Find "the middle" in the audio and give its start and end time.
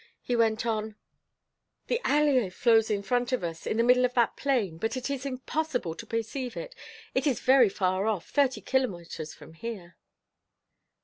3.77-4.03